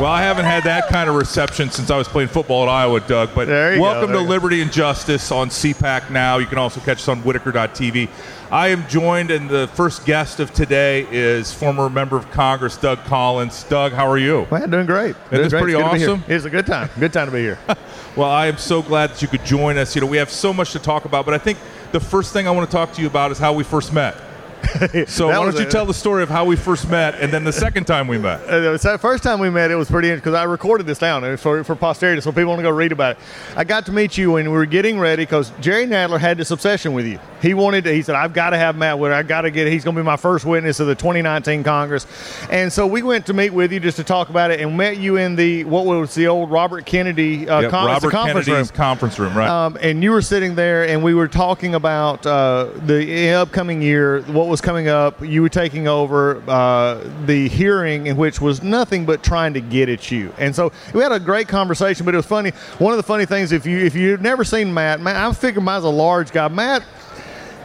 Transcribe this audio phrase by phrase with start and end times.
[0.00, 3.00] Well, I haven't had that kind of reception since I was playing football at Iowa,
[3.00, 3.30] Doug.
[3.34, 6.38] But welcome to Liberty and Justice on CPAC now.
[6.38, 8.08] You can also catch us on Whitaker.tv.
[8.52, 12.98] I am joined, and the first guest of today is former member of Congress, Doug
[13.06, 13.64] Collins.
[13.64, 14.46] Doug, how are you?
[14.52, 15.16] Man, doing great.
[15.16, 15.62] Isn't doing this great.
[15.62, 16.10] pretty It's good to be here.
[16.10, 16.24] awesome?
[16.32, 16.90] It's a good time.
[17.00, 17.58] Good time to be here.
[18.16, 19.94] Well, I am so glad that you could join us.
[19.94, 21.56] You know, we have so much to talk about, but I think
[21.92, 24.16] the first thing I want to talk to you about is how we first met.
[25.08, 27.44] So why don't you a- tell the story of how we first met, and then
[27.44, 28.40] the second time we met?
[28.48, 31.22] Uh, the first time we met, it was pretty interesting because I recorded this down
[31.24, 33.18] uh, for, for posterity, so people want to go read about it.
[33.56, 36.50] I got to meet you when we were getting ready because Jerry Nadler had this
[36.50, 37.18] obsession with you.
[37.40, 39.14] He wanted to, he said, I've got to have Matt Whitaker.
[39.18, 42.06] I've got to get, he's going to be my first witness of the 2019 Congress.
[42.50, 44.96] And so we went to meet with you just to talk about it and met
[44.98, 48.70] you in the, what was the old Robert Kennedy uh, Yep, con- Robert conference Kennedy's
[48.70, 48.76] room.
[48.76, 49.48] conference room, right?
[49.48, 54.22] Um, and you were sitting there, and we were talking about uh, the upcoming year,
[54.22, 55.22] what was coming up.
[55.24, 59.88] You were taking over uh, the hearing, in which was nothing but trying to get
[59.88, 60.32] at you.
[60.38, 62.04] And so we had a great conversation.
[62.04, 62.50] But it was funny.
[62.78, 65.60] One of the funny things, if you if you've never seen Matt, Matt, I figure
[65.60, 66.48] Matt's a large guy.
[66.48, 66.82] Matt.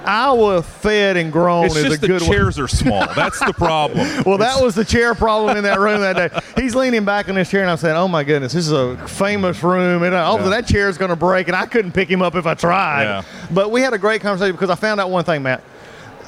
[0.06, 3.08] Iowa fed and grown it's is just a the good chairs are small.
[3.16, 4.00] That's the problem.
[4.26, 6.62] well, that was the chair problem in that room that day.
[6.62, 8.98] He's leaning back in his chair, and I'm saying, "Oh my goodness, this is a
[9.08, 10.50] famous room, and oh, Yeah.
[10.50, 13.04] that chair is going to break." And I couldn't pick him up if I tried.
[13.04, 13.24] Yeah.
[13.52, 15.64] But we had a great conversation because I found out one thing, Matt.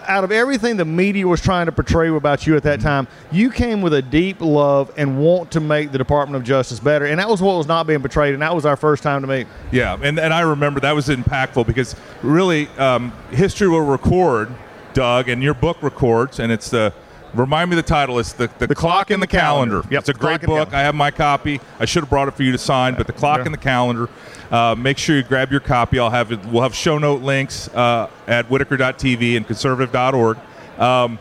[0.07, 3.49] Out of everything the media was trying to portray about you at that time, you
[3.49, 7.19] came with a deep love and want to make the Department of Justice better, and
[7.19, 9.47] that was what was not being portrayed, and that was our first time to meet.
[9.71, 14.53] Yeah, and, and I remember that was impactful because really um, history will record,
[14.93, 16.93] Doug, and your book records, and it's the
[17.35, 18.19] remind me the title.
[18.19, 19.83] It's the, the, clock and the calendar.
[19.89, 20.73] Yep, it's a great Clock the book.
[20.73, 21.59] I have my copy.
[21.79, 23.45] I should have brought it for you to sign, but the clock Yeah.
[23.45, 24.09] and the calendar.
[24.51, 25.99] Uh, make sure you grab your copy.
[25.99, 26.43] I'll have it.
[26.45, 30.37] We'll have show note links uh, at Whitaker.tv and conservative.org.
[30.77, 31.19] Um,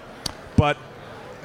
[0.56, 0.76] but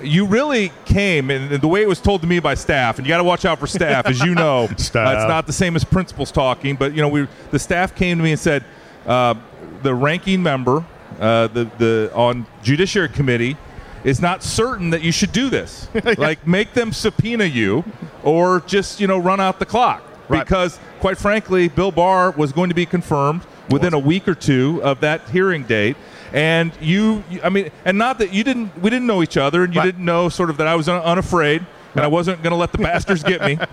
[0.02, 3.12] you really came, and the way it was told to me by staff, and you
[3.12, 4.68] got to watch out for staff, as you know.
[4.78, 5.08] Staff.
[5.10, 8.18] Uh, it's not the same as principals talking, but you know, we the staff came
[8.18, 8.64] to me and said,
[9.06, 9.34] uh,
[9.82, 10.84] the ranking member,
[11.20, 13.56] uh, the the on Judiciary Committee,
[14.04, 15.88] is not certain that you should do this.
[16.18, 17.84] Like, make them subpoena you,
[18.24, 20.04] or just you know run out the clock.
[20.28, 20.44] Right.
[20.46, 24.80] Because, quite frankly, Bill Barr was going to be confirmed within a week or two
[24.84, 25.98] of that hearing date.
[26.34, 29.64] And you, you- I mean, and not that you didn't, we didn't know each other,
[29.64, 29.86] and you Right.
[29.88, 31.66] didn't know sort of that I was un- unafraid,
[31.96, 33.58] and I wasn't going to let the bastards get me.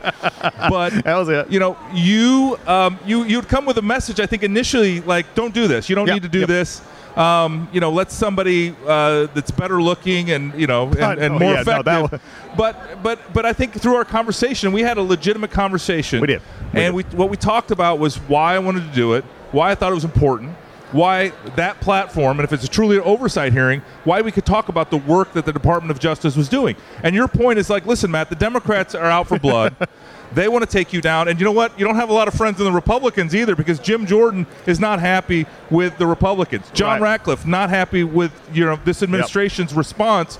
[0.70, 1.50] But That was it.
[1.50, 4.18] You know, you, um, you, you'd come with a message.
[4.20, 5.90] I think initially, like, don't do this.
[5.90, 6.48] You don't Yep, need to do yep.
[6.48, 6.80] this.
[7.16, 11.38] Um, you know, let somebody uh, that's better looking and you know and, and Oh,
[11.38, 12.12] more yeah, effective.
[12.12, 12.20] was-
[12.56, 16.20] but but but I think through our conversation, we had a legitimate conversation.
[16.20, 16.42] We did.
[16.74, 17.10] We and did.
[17.12, 19.92] we what we talked about was why I wanted to do it, why I thought
[19.92, 20.54] it was important,
[20.92, 24.68] why that platform, and if it's a truly an oversight hearing, why we could talk
[24.68, 26.76] about the work that the Department of Justice was doing.
[27.02, 29.74] And your point is like, listen, Matt, the Democrats are out for blood.
[30.34, 31.78] They want to take you down, and you know what?
[31.78, 34.80] You don't have a lot of friends in the Republicans either, because Jim Jordan is
[34.80, 36.68] not happy with the Republicans.
[36.74, 37.12] John Right.
[37.12, 40.38] Ratcliffe not happy with you know this administration's response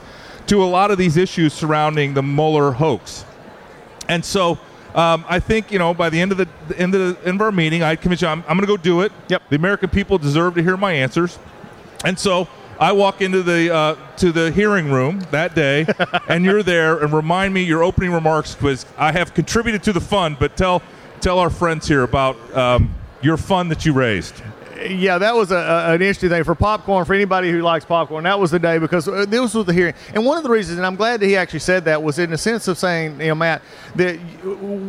[0.48, 3.24] to a lot of these issues surrounding the Mueller hoax.
[4.08, 4.58] And so
[4.96, 7.36] um, I think you know by the end of the, the end of the end
[7.36, 9.12] of our meeting, I convinced you I'm, I'm going to go do it.
[9.28, 9.42] Yep.
[9.50, 11.38] The American people deserve to hear my answers,
[12.04, 12.48] and so
[12.80, 15.86] I walk into the uh, to the hearing room that day,
[16.28, 20.00] and you're there, and remind me your opening remarks because I have contributed to the
[20.00, 20.38] fund.
[20.38, 20.82] But tell
[21.20, 24.42] tell our friends here about um, your fund that you raised.
[24.91, 27.04] Yeah, that was a, a- an interesting thing for popcorn.
[27.04, 29.94] For anybody who likes popcorn, that was the day because uh, this was the hearing.
[30.14, 32.30] And one of the reasons, and I'm glad that he actually said that, was in
[32.30, 33.62] the sense of saying, you know, Matt,
[33.96, 34.19] that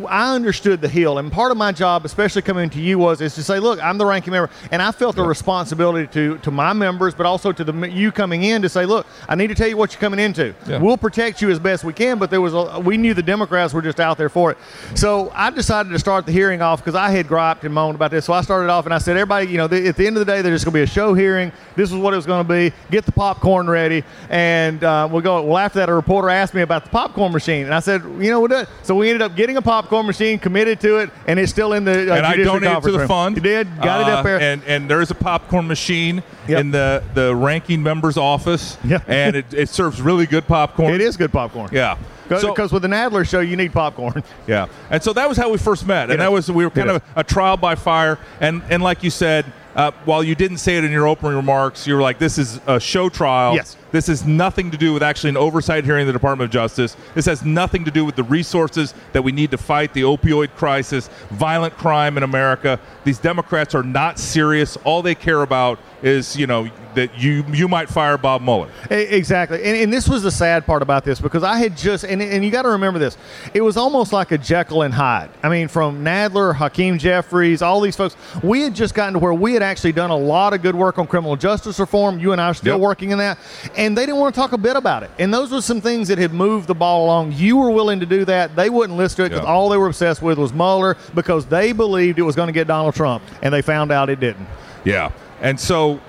[0.08, 3.34] I understood the Hill, and part of my job, especially coming to you, was is
[3.34, 6.72] to say, look, I'm the ranking member, and I felt a responsibility to to my
[6.72, 9.68] members, but also to the you coming in to say, look, I need to tell
[9.68, 10.54] you what you're coming into.
[10.66, 10.78] Yeah.
[10.78, 13.72] We'll protect you as best we can, but there was a, we knew the Democrats
[13.74, 14.58] were just out there for it.
[14.94, 18.10] So I decided to start the hearing off because I had griped and moaned about
[18.10, 18.24] this.
[18.24, 20.24] So I started off and I said, everybody, you know, th- at the end of
[20.26, 21.52] the day, there's going to be a show hearing.
[21.76, 22.72] This is what it was going to be.
[22.90, 25.42] Get the popcorn ready, and uh, we'll go.
[25.42, 28.30] Well, after that, a reporter asked me about the popcorn machine, and I said, you
[28.30, 28.68] know, we'll do it.
[28.82, 31.84] So we ended up getting a popcorn machine, committed to it, and it's still in
[31.84, 33.08] the uh, and I donated to the room.
[33.08, 33.36] fund.
[33.36, 34.40] You did, got it Uh, up there.
[34.40, 36.60] and and there is a popcorn machine Yep.
[36.60, 38.78] in the the ranking member's office.
[38.82, 39.00] Yeah.
[39.06, 40.94] and it, it serves really good popcorn.
[40.94, 41.68] it is good popcorn.
[41.72, 41.96] Yeah.
[42.26, 44.22] Because So- with a Nadler show, you need popcorn.
[44.46, 46.70] yeah, and so that was how we first met, and It that was we were
[46.70, 50.34] kind It of a trial by fire, and and like you said, uh, while you
[50.34, 53.54] didn't say it in your opening remarks, you were like, "This is a show trial.
[53.54, 53.76] Yes.
[53.90, 56.96] This has nothing to do with actually an oversight hearing of the Department of Justice.
[57.14, 60.54] This has nothing to do with the resources that we need to fight the opioid
[60.56, 62.78] crisis, violent crime in America.
[63.04, 64.76] These Democrats are not serious.
[64.84, 68.68] All they care about is you know that you you might fire Bob Mueller.
[68.90, 69.62] Exactly.
[69.62, 72.44] And, and this was the sad part about this because I had just, and, and
[72.44, 73.16] you got to remember this,
[73.54, 75.30] it was almost like a Jekyll and Hyde.
[75.42, 79.34] I mean, from Nadler, Hakeem Jeffries, all these folks, we had just gotten to where
[79.34, 82.18] we had actually done a lot of good work on criminal justice reform.
[82.18, 82.80] You and I are still Yep.
[82.80, 83.38] working in that.
[83.76, 85.10] And they didn't want to talk a bit about it.
[85.18, 87.32] And those were some things that had moved the ball along.
[87.32, 88.56] You were willing to do that.
[88.56, 89.50] They wouldn't listen to it because Yeah.
[89.52, 92.66] all they were obsessed with was Mueller because they believed it was going to get
[92.66, 93.22] Donald Trump.
[93.42, 94.46] And they found out it didn't.
[94.84, 95.10] Yeah.
[95.40, 96.00] And so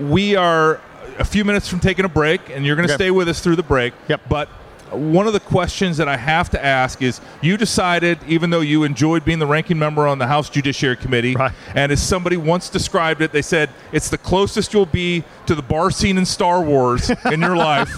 [0.00, 0.80] we are
[1.18, 3.04] a few minutes from taking a break, and you're going to Okay.
[3.04, 3.92] stay with us through the break.
[4.08, 4.22] Yep.
[4.28, 4.48] But
[4.90, 8.84] one of the questions that I have to ask is you decided, even though you
[8.84, 11.52] enjoyed being the ranking member on the House Judiciary Committee, Right.
[11.74, 15.62] and as somebody once described it, they said it's the closest you'll be to the
[15.62, 17.92] bar scene in Star Wars in your life.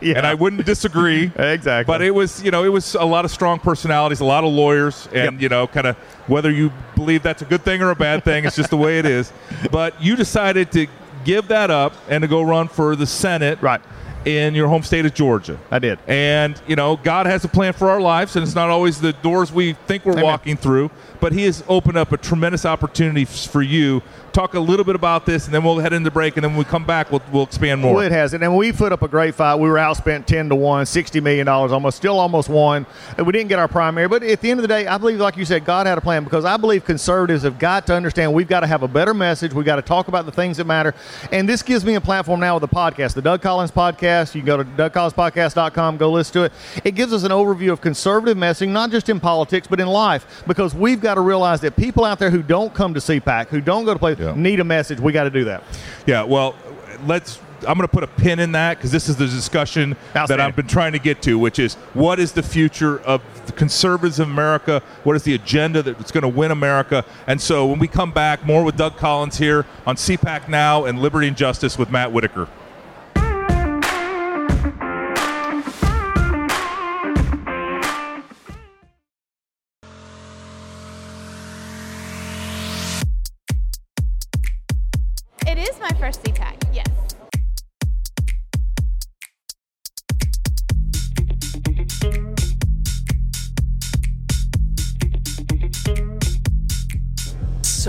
[0.00, 0.18] Yeah.
[0.18, 1.30] And I wouldn't disagree.
[1.36, 1.84] Exactly.
[1.92, 4.50] But it was, you know, it was a lot of strong personalities, a lot of
[4.52, 5.42] lawyers, and Yep.
[5.42, 5.96] you know, kind of
[6.26, 8.98] whether you believe that's a good thing or a bad thing, it's just the way
[8.98, 9.32] it is.
[9.70, 10.86] But you decided to
[11.24, 13.80] give that up and to go run for the Senate, Right.
[14.24, 15.58] In your home state of Georgia.
[15.70, 15.98] I did.
[16.06, 19.12] And you know, God has a plan for our lives, and it's not always the
[19.12, 20.24] doors we think we're Amen.
[20.24, 20.90] walking through.
[21.20, 24.02] But He has opened up a tremendous opportunity for you.
[24.32, 26.58] Talk a little bit about this, and then we'll head into break, and then when
[26.58, 27.94] we come back, we'll, we'll expand more.
[27.94, 28.32] Well, it has.
[28.32, 29.56] And then we put up a great fight.
[29.56, 32.86] We were outspent 10 to 1, $60 million almost, still almost won.
[33.16, 34.08] And we didn't get our primary.
[34.08, 36.00] But at the end of the day, I believe, like you said, God had a
[36.00, 39.14] plan because I believe conservatives have got to understand we've got to have a better
[39.14, 39.52] message.
[39.52, 40.94] We've got to talk about the things that matter.
[41.32, 44.34] And this gives me a platform now with the podcast, the Doug Collins podcast.
[44.34, 46.52] You can go to DougCollinsPodcast.com, go listen to it.
[46.84, 50.44] It gives us an overview of conservative messaging, not just in politics, but in life,
[50.46, 53.60] because we've got to realize that people out there who don't come to CPAC, who
[53.60, 54.34] don't go to places, Yeah.
[54.36, 55.00] need a message.
[55.00, 55.62] We got to do that.
[56.06, 56.54] Yeah, well,
[57.06, 57.40] let's.
[57.60, 60.56] I'm going to put a pin in that because this is the discussion that I've
[60.56, 64.28] been trying to get to, which is what is the future of the conservatives of
[64.28, 64.82] America?
[65.04, 67.04] What is the agenda that's going to win America?
[67.26, 71.00] And so when we come back, more with Doug Collins here on CPAC Now and
[71.00, 72.48] Liberty and Justice with Matt Whitaker.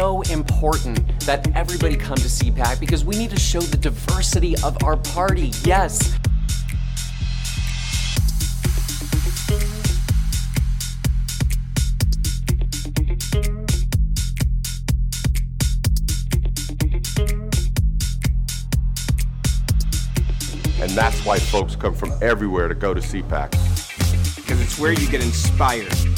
[0.02, 4.76] So important that everybody come to CPAC because we need to show the diversity of
[4.84, 5.52] our party.
[5.64, 6.18] Yes.
[20.82, 23.52] And that's why folks come from everywhere to go to CPAC.
[24.36, 26.11] because it's where you get inspired.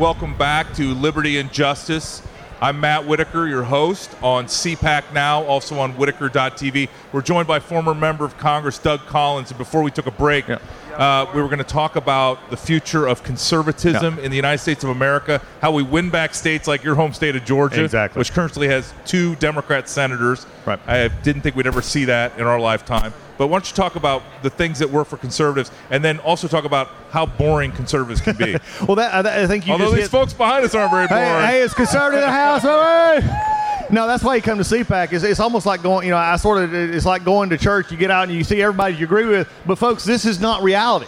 [0.00, 2.22] Welcome back to Liberty and Justice.
[2.58, 6.88] I'm Matt Whitaker, your host on CPAC Now, also on Whitaker.tv.
[7.12, 9.50] We're joined by former member of Congress Doug Collins.
[9.50, 10.56] And before we took a break, Yeah.
[10.96, 14.82] uh, we were going to talk about the future of conservatism in the United States
[14.84, 18.18] of America, how we win back states like your home state of Georgia, Exactly.
[18.20, 20.46] which currently has two Democrat senators.
[20.64, 20.80] Right.
[20.86, 23.12] I didn't think we'd ever see that in our lifetime.
[23.40, 26.46] But why don't you talk about the things that work for conservatives, and then also
[26.46, 28.58] talk about how boring conservatives can be.
[28.86, 31.08] Well, that uh, I, I think you Although these hit, folks behind us aren't very
[31.08, 31.24] boring.
[31.24, 32.66] Hey, hey, it's conservative in the house.
[32.66, 33.86] all right.
[33.90, 35.14] No, that's why you come to CPAC.
[35.14, 37.90] It's, it's almost like going, you know, I sort of, it's like going to church.
[37.90, 39.48] You get out and you see everybody you agree with.
[39.64, 41.06] But, folks, this is not reality.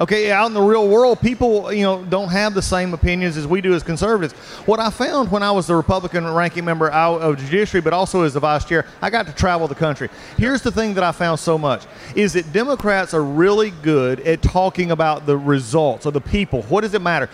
[0.00, 3.46] Okay, out in the real world, people, you know, don't have the same opinions as
[3.46, 4.32] we do as conservatives.
[4.66, 8.22] What I found when I was the Republican ranking member out of judiciary, but also
[8.22, 10.08] as the vice chair, I got to travel the country.
[10.38, 11.84] Here's the thing that I found so much
[12.16, 16.62] is that Democrats are really good at talking about the results of the people.
[16.62, 17.28] What does it matter?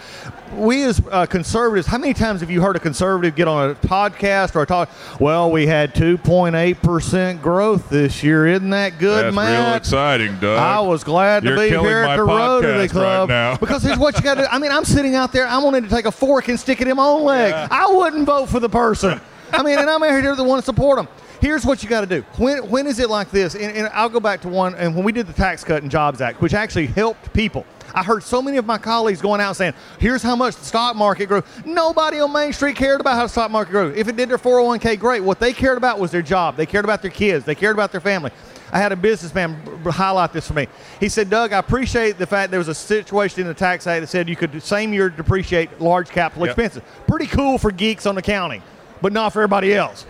[0.53, 3.75] We as uh, conservatives, how many times have you heard a conservative get on a
[3.77, 4.91] podcast or talk?
[5.21, 8.47] Well, we had 2.8 percent growth this year.
[8.47, 9.35] Isn't that good, man?
[9.35, 9.69] That's Matt?
[9.69, 10.59] real exciting, Doug.
[10.59, 12.25] I was glad to You're be killing here at the
[12.65, 13.57] Podcast right Club now.
[13.57, 14.47] because here's what you got to do.
[14.51, 15.47] I mean, I'm sitting out there.
[15.47, 17.53] I wanted to take a fork and stick it in my own leg.
[17.53, 19.21] I wouldn't vote for the person.
[19.53, 21.09] I mean, and I'm out here to the one to support them.
[21.41, 22.23] here's what you got to do.
[22.37, 23.55] When when is it like this?
[23.55, 24.75] And, and I'll go back to one.
[24.75, 27.65] And when we did the Tax Cut and Jobs Act, which actually helped people.
[27.95, 30.95] I heard so many of my colleagues going out saying, "Here's how much the stock
[30.95, 33.95] market grew." Nobody on Main Street cared about how the stock market grew.
[33.97, 35.23] If it did their 401k, great.
[35.25, 36.57] What they cared about was their job.
[36.59, 37.47] They cared about their kids.
[37.47, 38.31] They cared about their family.
[38.73, 40.69] I had a businessman highlight this for me.
[41.01, 44.01] He said, "Doug, I appreciate the fact there was a situation in the tax act
[44.03, 46.59] that said you could same year depreciate large capital Yep.
[46.59, 46.83] expenses.
[47.07, 48.63] Pretty cool for geeks on accounting,
[49.01, 50.05] but not for everybody else."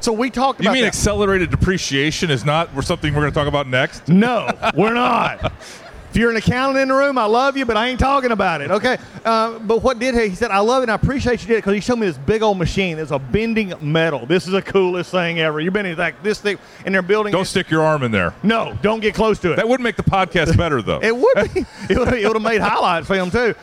[0.00, 0.70] So we talked about.
[0.70, 0.88] You mean that.
[0.88, 4.08] accelerated depreciation is not something we're going to talk about next?
[4.08, 5.52] No, we're not.
[6.12, 8.60] If you're an accountant in the room, I love you, but I ain't talking about
[8.60, 8.70] it.
[8.70, 8.98] Okay.
[9.24, 10.28] Uh, but what did he?
[10.28, 12.06] He said, I love it and I appreciate you did it because he showed me
[12.06, 12.98] this big old machine.
[12.98, 14.26] It's a bending metal.
[14.26, 15.58] This is the coolest thing ever.
[15.58, 17.32] You've been in like this thing, and they're building.
[17.32, 18.34] Don't stick your arm in there.
[18.42, 19.56] no, don't get close to it.
[19.56, 21.00] That would make the podcast better, though.
[21.02, 21.64] It would be.
[21.88, 23.54] It would, have made highlights film too.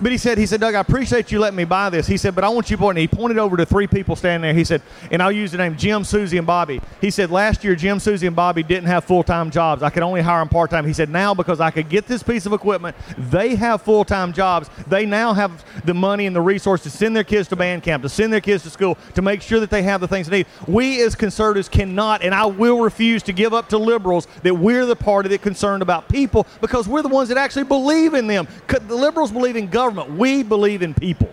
[0.00, 2.06] But he said, he said, Doug, I appreciate you letting me buy this.
[2.06, 2.98] He said, but I want you to point.
[2.98, 4.54] And he pointed over to three people standing there.
[4.54, 6.80] He said, and I'll use the name Jim, Susie, and Bobby.
[7.00, 9.82] He said, last year Jim, Susie, and Bobby didn't have full time jobs.
[9.82, 10.86] I could only hire them part time.
[10.86, 14.32] He said, now because I could get this piece of equipment, they have full time
[14.32, 14.70] jobs.
[14.86, 18.04] They now have the money and the resources to send their kids to band camp,
[18.04, 20.38] to send their kids to school, to make sure that they have the things they
[20.38, 20.46] need.
[20.68, 24.86] We as conservatives cannot, and I will refuse to give up to liberals that we're
[24.86, 28.46] the party that concerned about people because we're the ones that actually believe in them.
[28.68, 29.87] The liberals believe in government.
[29.90, 31.32] We believe in people.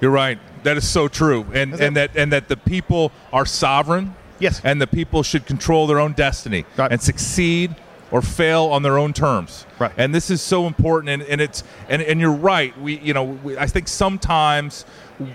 [0.00, 0.38] You're right.
[0.64, 4.14] That is so true, and and that and that the people are sovereign.
[4.38, 4.60] Yes.
[4.64, 6.90] and the people should control their own destiny Right.
[6.90, 7.76] and succeed
[8.10, 9.66] or fail on their own terms.
[9.78, 9.92] Right.
[9.96, 12.76] And this is so important, and, and it's and, and you're right.
[12.80, 14.84] We you know we, I think sometimes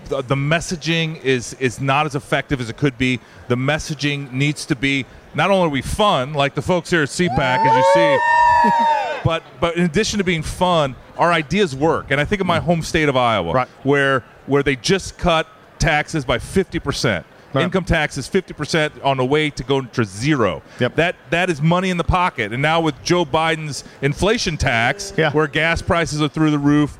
[0.10, 3.20] the, the messaging is is not as effective as it could be.
[3.48, 5.06] The messaging needs to be
[5.38, 9.44] not only are we fun like the folks here at CPAC, as you see but
[9.60, 12.08] but in addition to being fun, our ideas work.
[12.10, 13.68] And I think of my home state of Iowa, Right.
[13.84, 15.48] where where they just cut
[15.80, 17.26] taxes by fifty percent.
[17.54, 17.64] Right.
[17.64, 20.62] Income tax is fifty percent on the way to go to zero.
[20.80, 20.96] Yep.
[20.96, 22.52] That that is money in the pocket.
[22.52, 25.32] And now with Joe Biden's inflation tax, Yeah.
[25.32, 26.98] where gas prices are through the roof,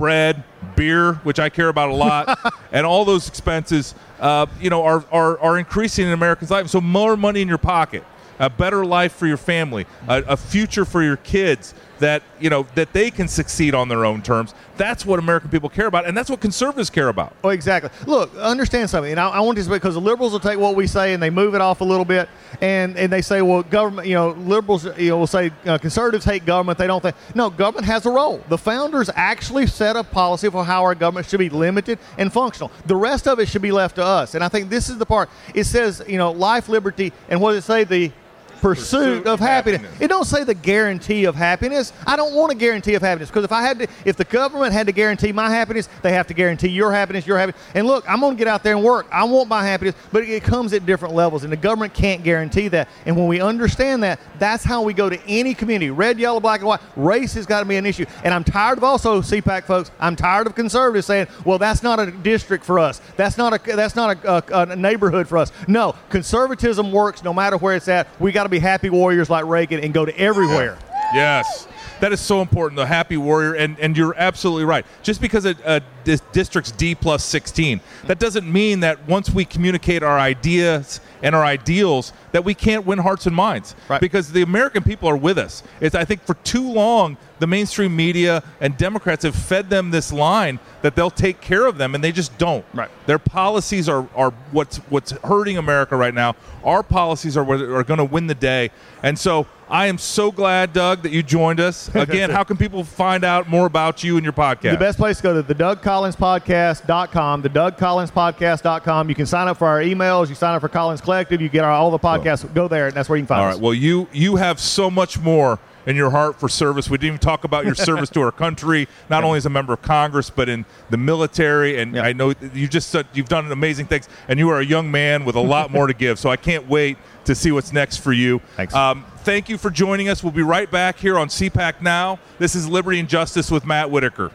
[0.00, 0.42] bread,
[0.76, 2.38] beer, which I care about a lot,
[2.72, 6.68] and all those expenses, uh, you know, are, are are increasing in Americans' life.
[6.68, 8.02] So more money in your pocket,
[8.38, 12.66] a better life for your family, a, a future for your kids that you know
[12.74, 14.54] that they can succeed on their own terms.
[14.76, 17.34] That's what American people care about, and that's what conservatives care about.
[17.44, 17.90] Oh, exactly.
[18.06, 20.86] Look, understand something, and I, I want this because the liberals will take what we
[20.86, 22.28] say and they move it off a little bit,
[22.60, 26.24] and, and they say, well, government, you know, liberals, you know, will say uh, conservatives
[26.24, 26.78] hate government.
[26.78, 28.42] They don't think no, government has a role.
[28.48, 32.72] The founders actually set a policy for how our government should be limited and functional.
[32.86, 35.06] The rest of it should be left to us, and I think this is the
[35.06, 35.28] part.
[35.54, 37.84] It says, you know, life, liberty, and what does it say?
[37.84, 38.12] The
[38.60, 39.80] pursuit, of happiness.
[39.82, 40.02] happiness.
[40.02, 41.92] It don't say the guarantee of happiness.
[42.06, 44.72] I don't want a guarantee of happiness because if I had to, if the government
[44.72, 47.60] had to guarantee my happiness, they have to guarantee your happiness, your happiness.
[47.74, 49.06] And look, I'm going to get out there and work.
[49.10, 52.68] I want my happiness, but it comes at different levels, and the government can't guarantee
[52.68, 52.88] that.
[53.06, 56.60] And when we understand that, that's how we go to any community, red, yellow, black,
[56.60, 56.80] and white.
[56.96, 58.06] Race has got to be an issue.
[58.24, 59.90] And I'm tired of also CPAC folks.
[59.98, 63.00] I'm tired of conservatives saying, "Well, that's not a district for us.
[63.16, 67.32] That's not a that's not a, a, a neighborhood for us." No, conservatism works no
[67.32, 68.08] matter where it's at.
[68.20, 70.78] We got to be happy warriors like Reagan and go to everywhere.
[71.14, 71.66] Yes.
[72.00, 74.86] That is so important, the happy warrior, and, and you're absolutely right.
[75.02, 79.44] Just because a, a dis- district's D plus 16, that doesn't mean that once we
[79.44, 83.74] communicate our ideas and our ideals, that we can't win hearts and minds.
[83.88, 84.00] Right.
[84.00, 85.62] Because the American people are with us.
[85.80, 90.12] It's, I think for too long, the mainstream media and Democrats have fed them this
[90.12, 92.64] line that they'll take care of them, and they just don't.
[92.72, 92.90] Right.
[93.06, 96.36] Their policies are, are what's what's hurting America right now.
[96.64, 98.70] Our policies are are going to win the day.
[99.02, 101.88] And so I am so glad, Doug, that you joined us.
[101.94, 104.72] Again, how can people find out more about you and your podcast?
[104.72, 109.08] The best place to go to the Doug Collins Podcast.com, the Doug Collins Podcast.com.
[109.08, 111.64] You can sign up for our emails, you sign up for Collins Collective, you get
[111.64, 112.19] our, all the podcasts.
[112.24, 113.54] Yes, go there, and that's where you can find All us.
[113.54, 113.62] right.
[113.62, 116.90] Well, you you have so much more in your heart for service.
[116.90, 119.72] We didn't even talk about your service to our country, not only as a member
[119.72, 121.80] of Congress, but in the military.
[121.80, 122.02] And Yeah.
[122.02, 125.24] I know you just said you've done amazing things, and you are a young man
[125.24, 126.18] with a lot more to give.
[126.18, 128.40] So I can't wait to see what's next for you.
[128.56, 128.74] Thanks.
[128.74, 130.22] Um, thank you for joining us.
[130.22, 132.18] We'll be right back here on CPAC Now.
[132.38, 134.30] This is Liberty and Justice with Matt Whitaker.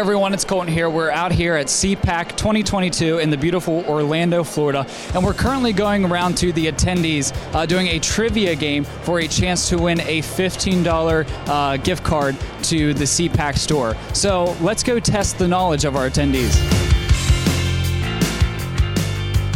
[0.00, 0.88] Everyone, it's Colton here.
[0.88, 6.06] We're out here at CPAC 2022 in the beautiful Orlando, Florida, and we're currently going
[6.06, 10.22] around to the attendees uh, doing a trivia game for a chance to win a
[10.22, 13.94] $15 uh, gift card to the CPAC store.
[14.14, 16.54] So let's go test the knowledge of our attendees.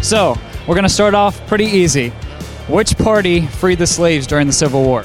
[0.04, 0.36] So
[0.68, 2.10] we're going to start off pretty easy.
[2.68, 5.04] Which party freed the slaves during the Civil War?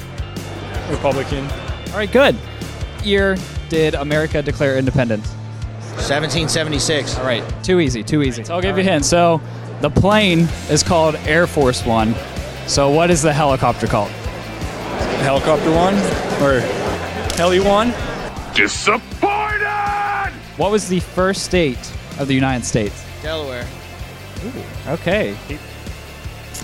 [0.90, 1.46] Republican.
[1.46, 2.36] All right, good.
[3.02, 3.38] Year
[3.70, 5.26] did America declare independence?
[5.94, 7.16] 1776.
[7.16, 8.44] All right, too easy, too easy.
[8.44, 9.04] So I'll give you a hint.
[9.06, 9.40] So
[9.80, 12.14] the plane is called Air Force One.
[12.66, 14.10] So what is the helicopter called?
[15.20, 15.94] Helicopter one
[16.42, 16.60] or
[17.36, 17.94] heli one?
[18.54, 20.32] Disappointed!
[20.56, 21.78] What was the first state
[22.18, 23.04] of the United States?
[23.22, 23.66] Delaware.
[24.88, 25.36] Okay.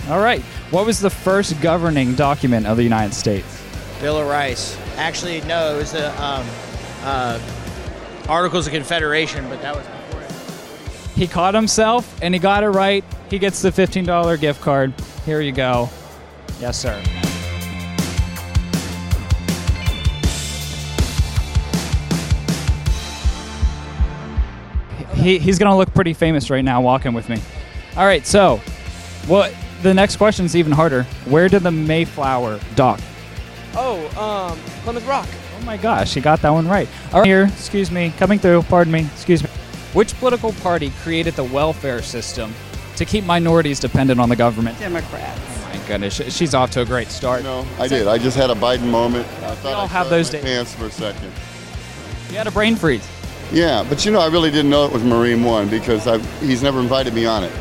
[0.09, 0.41] All right.
[0.71, 3.63] What was the first governing document of the United States?
[4.01, 4.77] Bill of Rights.
[4.95, 6.45] Actually, no, it was the um,
[7.07, 7.39] uh,
[8.27, 10.31] Articles of Confederation, but that was before it.
[11.15, 13.03] He caught himself and he got it right.
[13.29, 14.93] He gets the $15 gift card.
[15.25, 15.89] Here you go.
[16.59, 17.01] Yes, sir.
[25.13, 27.41] He, he's going to look pretty famous right now walking with me.
[27.95, 28.57] All right, so
[29.27, 31.03] what the next question is even harder.
[31.25, 32.99] Where did the Mayflower dock?
[33.75, 35.27] Oh, um, Plymouth Rock.
[35.57, 36.87] Oh my gosh, he got that one right.
[37.11, 39.49] All right, here, excuse me, coming through, pardon me, excuse me.
[39.93, 42.53] Which political party created the welfare system
[42.95, 44.77] to keep minorities dependent on the government?
[44.77, 45.39] Democrats.
[45.65, 47.43] Oh my goodness, she's off to a great start.
[47.43, 48.07] No, I did.
[48.07, 49.25] I just had a Biden moment.
[49.43, 50.43] I thought all I have those my days.
[50.45, 51.31] pants for a second.
[52.29, 53.07] You had a brain freeze.
[53.51, 56.61] Yeah, but you know, I really didn't know it was Marine One because I've, he's
[56.61, 57.51] never invited me on it.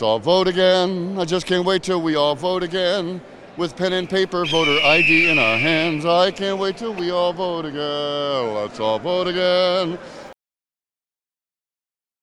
[0.00, 1.18] Let's all vote again.
[1.18, 3.20] I just can't wait till we all vote again.
[3.58, 6.06] With pen and paper, voter ID in our hands.
[6.06, 8.54] I can't wait till we all vote again.
[8.54, 9.98] Let's all vote again.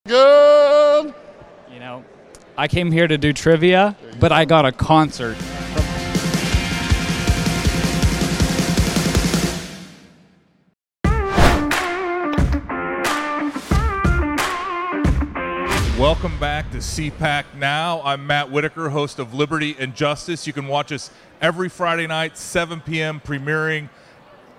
[0.07, 1.13] Again.
[1.71, 2.03] You know,
[2.57, 5.37] I came here to do trivia, but I got a concert.
[15.97, 18.03] Welcome back to CPAC Now.
[18.03, 20.45] I'm Matt Whitaker, host of Liberty and Justice.
[20.45, 21.09] You can watch us
[21.41, 23.89] every Friday night, 7 p.m., premiering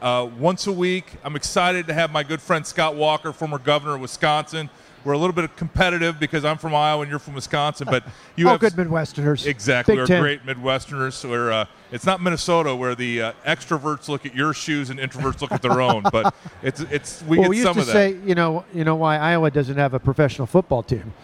[0.02, 1.12] uh, once a week.
[1.22, 4.68] I'm excited to have my good friend Scott Walker, former governor of Wisconsin.
[5.04, 8.04] We're a little bit competitive because I'm from Iowa and you're from Wisconsin, but
[8.36, 9.46] you All have good Midwesterners.
[9.46, 10.22] Exactly, Big we're Ten.
[10.22, 11.28] great Midwesterners.
[11.28, 15.40] Where uh, it's not Minnesota, where the uh, extroverts look at your shoes and introverts
[15.40, 16.02] look at their own.
[16.12, 17.92] But it's it's we well, get we used some to of that.
[17.92, 21.14] say, you know, you know why Iowa doesn't have a professional football team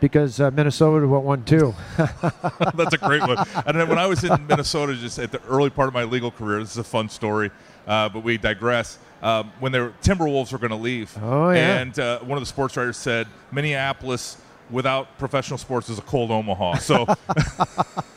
[0.00, 1.74] because uh, Minnesota won two.
[1.96, 3.38] That's a great one.
[3.66, 6.30] And then when I was in Minnesota, just at the early part of my legal
[6.30, 7.50] career, this is a fun story,
[7.86, 8.98] uh, but we digress.
[9.22, 11.78] Um, when the Timberwolves were going to leave, Oh, yeah.
[11.78, 14.36] and uh, one of the sports writers said Minneapolis
[14.70, 16.76] without professional sports is a cold Omaha.
[16.78, 17.06] So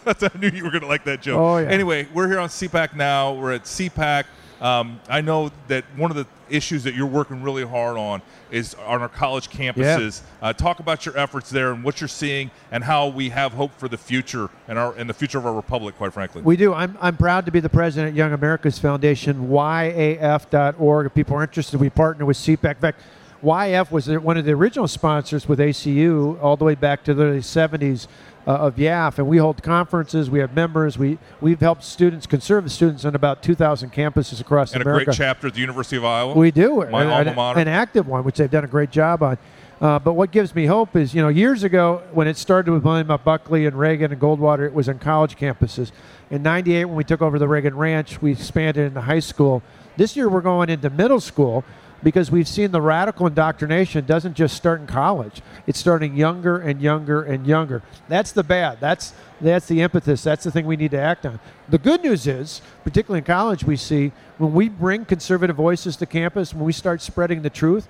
[0.04, 1.40] that's, I knew you were going to like that joke.
[1.40, 1.70] Oh, yeah.
[1.70, 3.34] Anyway, we're here on CPAC now.
[3.34, 4.26] We're at CPAC.
[4.62, 8.74] Um, I know that one of the issues that you're working really hard on is
[8.74, 10.22] on our college campuses.
[10.42, 13.72] Uh, talk about your efforts there and what you're seeing and how we have hope
[13.78, 15.96] for the future and our and the future of our republic.
[15.98, 16.74] Quite frankly, We do.
[16.74, 21.06] I'm, I'm proud to be the president of Young America's Foundation, YAF.org.
[21.06, 22.76] If people are interested, we partner with CPAC.
[22.76, 23.02] In fact,
[23.44, 27.24] YF was one of the original sponsors with ACU all the way back to the
[27.24, 28.08] 70s
[28.50, 29.20] uh, of YAF.
[29.20, 33.44] And we hold conferences, we have members, we, we've helped students, conservative students, on about
[33.44, 36.34] 2,000 campuses across and a great chapter at the University of Iowa.
[36.34, 36.84] We do.
[36.90, 37.60] My an, alma mater.
[37.60, 39.38] An active one, which they've done a great job on.
[39.80, 42.84] Uh, but what gives me hope is, you know, years ago when it started with
[42.84, 43.24] William F.
[43.24, 45.92] Buckley and Reagan and Goldwater, it was on college campuses.
[46.32, 49.64] In '98, when we took over the Reagan Ranch, we expanded into high school.
[49.96, 51.64] This year, we're going into middle school
[52.04, 56.82] because we've seen the radical indoctrination doesn't just start in college; it's starting younger and
[56.82, 57.82] younger and younger.
[58.08, 58.80] That's the bad.
[58.80, 60.24] That's that's the impetus.
[60.24, 61.40] That's the thing we need to act on.
[61.70, 66.06] The good news is, particularly in college, we see when we bring conservative voices to
[66.06, 67.88] campus, when we start spreading the truth,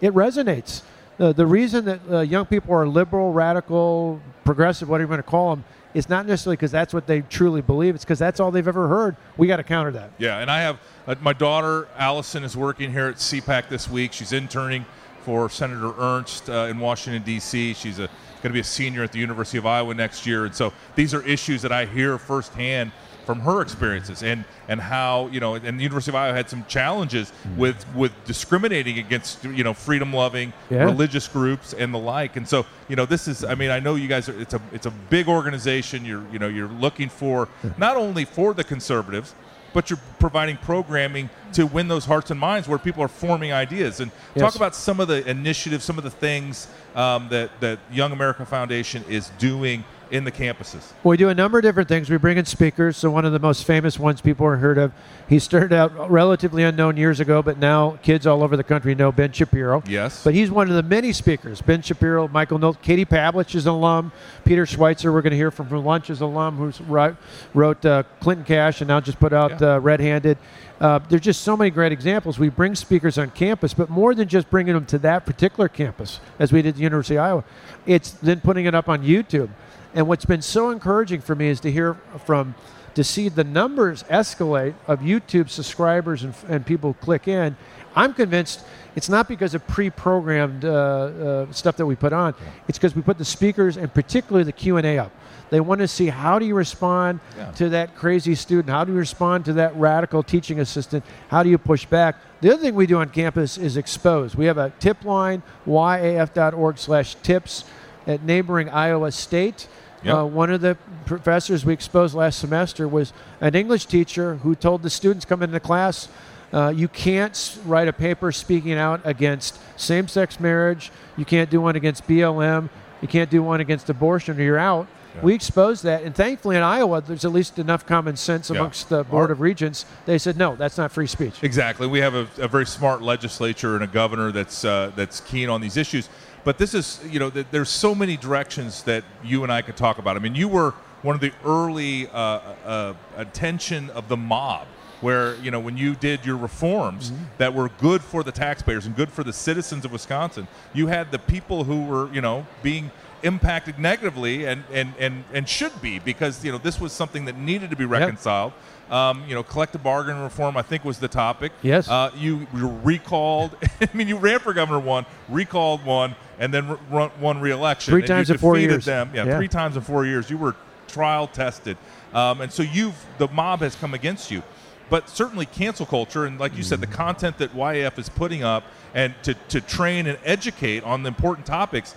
[0.00, 0.82] it resonates.
[1.18, 5.30] Uh, the reason that uh, young people are liberal, radical, progressive, whatever you want to
[5.30, 7.94] call them, is not necessarily because that's what they truly believe.
[7.94, 9.16] It's because that's all they've ever heard.
[9.36, 10.10] We got to counter that.
[10.18, 14.12] Yeah, and I have uh, my daughter Allison is working here at CPAC this week.
[14.12, 14.84] She's interning
[15.22, 17.74] for Senator Ernst uh, in Washington D.C.
[17.74, 18.08] She's going
[18.42, 21.22] to be a senior at the University of Iowa next year, and so these are
[21.26, 22.92] issues that I hear firsthand
[23.24, 26.64] from her experiences and and how you know and the University of Iowa had some
[26.66, 30.84] challenges with with discriminating against you know freedom loving Yeah.
[30.84, 32.36] religious groups and the like.
[32.36, 34.60] And so you know this is I mean I know you guys are it's a
[34.72, 36.04] it's a big organization.
[36.04, 39.34] You're you know you're looking for not only for the conservatives
[39.72, 43.98] but you're providing programming to win those hearts and minds where people are forming ideas.
[43.98, 48.12] And talk about some of the initiatives some of the things um, that that Young
[48.12, 50.92] America Foundation is doing in the campuses?
[51.02, 52.08] Well, we do a number of different things.
[52.08, 52.96] We bring in speakers.
[52.96, 54.92] So one of the most famous ones people have heard of.
[55.28, 59.10] He started out relatively unknown years ago, but now kids all over the country know
[59.10, 59.82] Ben Shapiro.
[59.86, 60.22] Yes.
[60.22, 61.60] But he's one of the many speakers.
[61.62, 64.12] Ben Shapiro, Michael Knowles, Katie Pavlich is an alum.
[64.44, 67.16] Peter Schweizer, we're going to hear from from Lunch is alum who's wrote,
[67.52, 70.38] wrote uh, Clinton Cash and now just put out uh, Red Handed.
[70.80, 72.38] Uh, there's just so many great examples.
[72.38, 76.20] We bring speakers on campus, but more than just bringing them to that particular campus,
[76.38, 77.44] as we did at the University of Iowa,
[77.86, 79.50] it's then putting it up on YouTube.
[79.94, 82.54] And what's been so encouraging for me is to hear from,
[82.94, 87.56] to see the numbers escalate of YouTube subscribers and, and people click in.
[87.96, 88.64] I'm convinced
[88.96, 92.34] it's not because of pre-programmed uh, uh, stuff that we put on.
[92.68, 95.12] It's because we put the speakers and particularly the Q and A up.
[95.50, 97.52] They want to see how do you respond Yeah.
[97.52, 98.70] to that crazy student?
[98.70, 101.04] How do you respond to that radical teaching assistant?
[101.28, 102.16] How do you push back?
[102.40, 104.34] The other thing we do on campus is expose.
[104.34, 107.64] We have a tip line, yaf.org slash tips
[108.06, 109.68] at neighboring Iowa State.
[110.04, 110.14] Yep.
[110.14, 114.82] Uh, one of the professors we exposed last semester was an English teacher who told
[114.82, 116.08] the students coming into class,
[116.52, 120.92] uh, you can't write a paper speaking out against same sex marriage.
[121.16, 122.68] You can't do one against BLM.
[123.00, 124.86] You can't do one against abortion or you're out.
[125.22, 126.02] We exposed that.
[126.02, 128.56] And thankfully in Iowa, there's at least enough common sense Yeah.
[128.58, 129.86] amongst the Board of Regents.
[130.06, 131.34] They said, no, that's not free speech.
[131.42, 131.86] Exactly.
[131.86, 135.60] We have a, a very smart legislature and a governor that's uh, that's keen on
[135.60, 136.08] these issues.
[136.44, 139.76] But this is, you know, th- there's so many directions that you and I could
[139.76, 140.16] talk about.
[140.16, 144.66] I mean, you were one of the early uh, uh, attention of the mob,
[145.00, 148.94] where you know when you did your reforms that were good for the taxpayers and
[148.94, 150.46] good for the citizens of Wisconsin.
[150.72, 152.90] You had the people who were, you know, being
[153.24, 157.36] impacted negatively and, and, and, and should be because you know this was something that
[157.36, 158.52] needed to be reconciled.
[158.90, 161.52] Um, you know, collective bargaining reform, I think, was the topic.
[161.62, 161.88] Yes.
[161.88, 163.56] Uh, you recalled.
[163.80, 167.92] I mean, you ran for governor one, recalled one, and then r- run, won re-election.
[167.92, 168.84] Three times you in four defeated years.
[168.84, 169.10] Them.
[169.14, 169.36] Yeah, Yeah.
[169.38, 170.28] three times in four years.
[170.28, 170.54] You were
[170.86, 171.78] trial tested,
[172.12, 174.42] um, and so you've the mob has come against you.
[174.90, 176.94] But certainly cancel culture, and like you said, the Mm-hmm.
[176.94, 181.46] content that YAF is putting up and to, to train and educate on the important
[181.46, 181.94] topics,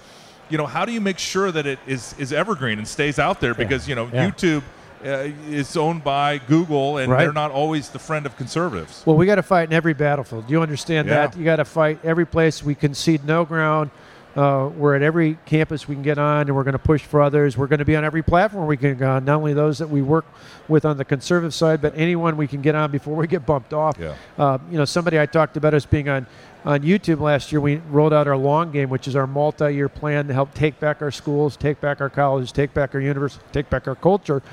[0.49, 3.39] you know, how do you make sure that it is, is evergreen and stays out
[3.41, 3.53] there?
[3.53, 4.29] Because, you know, Yeah.
[4.29, 4.63] YouTube
[5.05, 7.19] uh, is owned by Google and Right.
[7.23, 9.03] they're not always the friend of conservatives.
[9.05, 10.47] Well, we got to fight in every battlefield.
[10.47, 11.27] Do you understand Yeah.
[11.27, 11.37] that?
[11.37, 12.63] You got to fight every place.
[12.63, 13.91] We concede no ground.
[14.35, 17.23] Uh, we're at every campus we can get on, and we're going to push for
[17.23, 17.57] others.
[17.57, 19.89] We're going to be on every platform we can get on, not only those that
[19.89, 20.25] we work
[20.67, 23.73] with on the conservative side, but anyone we can get on before we get bumped
[23.73, 23.95] off.
[23.99, 24.13] Yeah.
[24.37, 26.27] Uh, you know, somebody I talked about us being on
[26.67, 27.61] on YouTube last year.
[27.61, 31.01] We rolled out our long game, which is our multi-year plan to help take back
[31.01, 34.43] our schools, take back our colleges, take back our universities, take back our culture.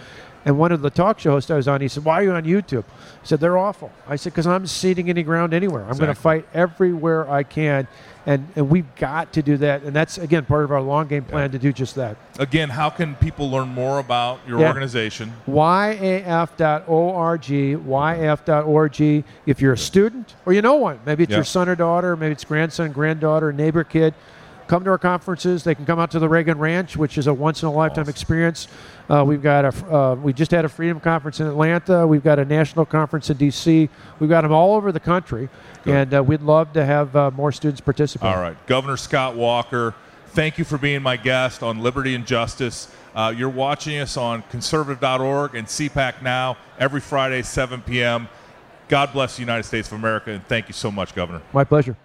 [0.46, 2.33] And one of the talk show hosts I was on, he said, "Why are you
[2.33, 5.83] on YouTube?" I said, "They're awful." I said, "Because I'm ceding any ground anywhere.
[5.88, 7.88] I'm going to fight everywhere I can,
[8.26, 9.85] and and we've got to do that.
[9.85, 12.90] And that's again part of our long game plan to do just that." Again, how
[12.90, 14.68] can people learn more about your Yeah.
[14.68, 15.33] organization?
[15.48, 17.42] YAF.org,
[17.87, 19.24] YAF.org.
[19.46, 21.38] If you're a student or you know one, maybe it's Yeah.
[21.38, 24.12] your son or daughter, maybe it's grandson, granddaughter, neighbor kid,
[24.66, 25.64] come to our conferences.
[25.64, 28.09] They can come out to the Reagan Ranch, which is a once in a lifetime
[28.09, 28.68] experience.
[29.09, 32.07] Uh, we've got a, uh, we just had a freedom conference in Atlanta.
[32.07, 33.88] We've got a national conference in D.C.
[34.18, 35.48] We've got them all over the country,
[35.85, 38.29] and uh, we'd love to have uh, more students participate.
[38.29, 38.57] All right.
[38.66, 39.94] Governor Scott Walker,
[40.29, 42.90] thank you for being my guest on Liberty and Justice.
[43.14, 48.29] Uh, you're watching us on conservative.org and CPAC Now every Friday, 7 p.m.
[48.88, 51.42] God bless the United States of America, and thank you so much, Governor.
[51.53, 51.96] My pleasure.